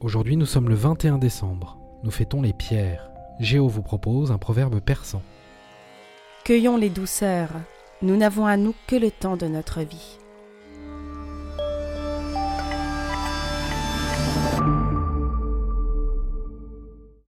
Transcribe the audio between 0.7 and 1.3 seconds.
21